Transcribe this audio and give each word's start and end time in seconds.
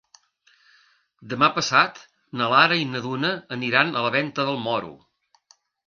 Demà 1.33 1.49
passat 1.59 2.01
na 2.41 2.49
Lara 2.55 2.81
i 2.87 2.91
na 2.95 3.05
Duna 3.07 3.33
aniran 3.61 3.97
a 4.03 4.07
Venta 4.21 4.51
del 4.53 4.63
Moro. 4.69 4.95